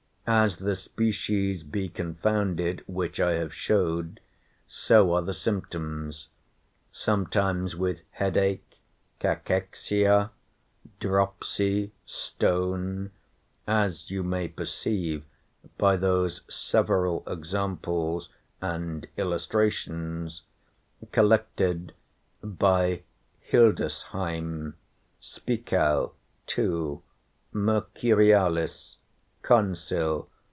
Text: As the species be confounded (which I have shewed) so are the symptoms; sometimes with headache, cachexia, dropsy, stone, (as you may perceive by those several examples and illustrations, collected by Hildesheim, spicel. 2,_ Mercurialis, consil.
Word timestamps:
As 0.27 0.57
the 0.59 0.77
species 0.77 1.61
be 1.63 1.89
confounded 1.89 2.85
(which 2.87 3.19
I 3.19 3.33
have 3.33 3.53
shewed) 3.53 4.21
so 4.65 5.13
are 5.13 5.21
the 5.21 5.33
symptoms; 5.33 6.29
sometimes 6.89 7.75
with 7.75 7.99
headache, 8.11 8.79
cachexia, 9.19 10.29
dropsy, 11.01 11.91
stone, 12.05 13.11
(as 13.67 14.09
you 14.09 14.23
may 14.23 14.47
perceive 14.47 15.25
by 15.77 15.97
those 15.97 16.43
several 16.47 17.23
examples 17.27 18.29
and 18.61 19.07
illustrations, 19.17 20.43
collected 21.11 21.91
by 22.41 23.01
Hildesheim, 23.51 24.75
spicel. 25.21 26.13
2,_ 26.47 27.01
Mercurialis, 27.53 28.95
consil. 29.43 30.27